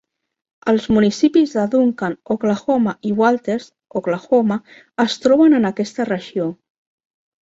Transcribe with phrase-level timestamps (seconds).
[0.71, 3.67] Els municipis de Duncan, Oklahoma i Walters
[4.01, 4.59] (Oklahoma)
[5.07, 6.49] es troben en aquesta regió.